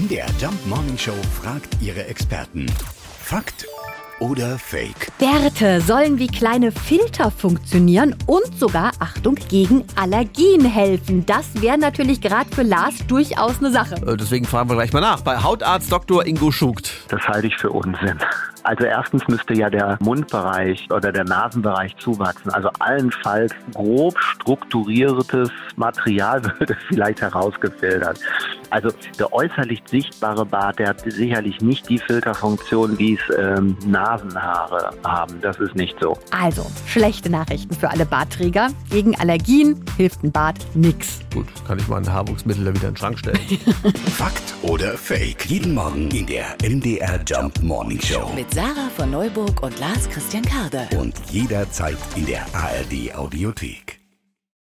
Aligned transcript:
MDR 0.00 0.28
Jump 0.40 0.54
Morning 0.66 0.96
Show 0.96 1.16
fragt 1.42 1.76
ihre 1.82 2.06
Experten. 2.06 2.64
Fakt 3.22 3.66
oder 4.18 4.56
Fake? 4.58 5.08
Bärte 5.18 5.82
sollen 5.82 6.18
wie 6.18 6.26
kleine 6.26 6.72
Filter 6.72 7.30
funktionieren 7.30 8.14
und 8.26 8.58
sogar, 8.58 8.92
Achtung, 8.98 9.34
gegen 9.50 9.84
Allergien 9.96 10.64
helfen. 10.64 11.26
Das 11.26 11.60
wäre 11.60 11.76
natürlich 11.76 12.22
gerade 12.22 12.48
für 12.54 12.62
Lars 12.62 13.06
durchaus 13.08 13.58
eine 13.58 13.70
Sache. 13.72 13.96
Äh, 13.96 14.16
Deswegen 14.16 14.46
fragen 14.46 14.70
wir 14.70 14.76
gleich 14.76 14.94
mal 14.94 15.00
nach 15.00 15.20
bei 15.20 15.42
Hautarzt 15.42 15.92
Dr. 15.92 16.24
Ingo 16.24 16.50
Schugt. 16.50 16.92
Das 17.08 17.20
halte 17.28 17.48
ich 17.48 17.56
für 17.58 17.70
Unsinn. 17.70 18.18
Also 18.62 18.84
erstens 18.84 19.26
müsste 19.28 19.54
ja 19.54 19.68
der 19.68 19.98
Mundbereich 20.00 20.86
oder 20.90 21.12
der 21.12 21.24
Nasenbereich 21.24 21.94
zuwachsen. 21.96 22.50
Also 22.52 22.70
allenfalls 22.78 23.52
grob 23.74 24.18
strukturiertes 24.18 25.50
Material 25.76 26.42
würde 26.58 26.76
vielleicht 26.88 27.20
herausgefiltert. 27.20 28.18
Also 28.70 28.90
der 29.18 29.32
äußerlich 29.32 29.82
sichtbare 29.86 30.46
Bart, 30.46 30.78
der 30.78 30.88
hat 30.88 31.00
sicherlich 31.00 31.60
nicht 31.60 31.88
die 31.88 31.98
Filterfunktion, 31.98 32.98
wie 32.98 33.14
es 33.14 33.36
ähm, 33.36 33.76
Nasenhaare 33.84 34.90
haben. 35.04 35.40
Das 35.40 35.58
ist 35.58 35.74
nicht 35.74 35.96
so. 36.00 36.16
Also, 36.30 36.64
schlechte 36.86 37.30
Nachrichten 37.30 37.74
für 37.74 37.90
alle 37.90 38.06
Bartträger. 38.06 38.68
Gegen 38.90 39.16
Allergien 39.16 39.84
hilft 39.96 40.22
ein 40.22 40.32
Bart 40.32 40.58
nix. 40.74 41.20
Gut, 41.34 41.46
kann 41.66 41.78
ich 41.78 41.88
mein 41.88 42.10
Haarwuchsmittel 42.10 42.64
da 42.64 42.74
wieder 42.74 42.88
in 42.88 42.94
den 42.94 42.96
Schrank 42.96 43.18
stellen. 43.18 43.38
Fakt 44.16 44.54
oder 44.62 44.96
Fake? 44.96 45.46
Jeden 45.46 45.74
Morgen 45.74 46.10
in 46.10 46.26
der 46.26 46.56
MDR 46.62 47.20
Jump 47.26 47.62
Morning 47.62 48.00
Show. 48.00 48.30
Mit 48.34 48.52
Sarah 48.52 48.90
von 48.96 49.10
Neuburg 49.10 49.62
und 49.62 49.78
Lars 49.80 50.08
Christian 50.08 50.44
Karde. 50.44 50.88
Und 50.96 51.14
jederzeit 51.30 51.98
in 52.16 52.26
der 52.26 52.42
ARD 52.52 53.14
Audiothek. 53.16 53.89